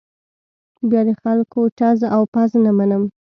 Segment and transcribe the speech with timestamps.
[0.89, 3.03] بیا د خلکو ټز او پز نه منم.